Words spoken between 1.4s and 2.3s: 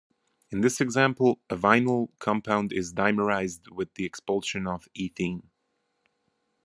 a vinyl